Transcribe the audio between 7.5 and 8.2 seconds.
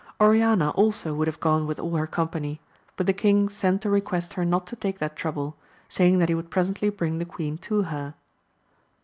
to her.